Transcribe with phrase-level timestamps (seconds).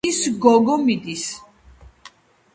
[0.09, 1.27] ის გოგო მიდის.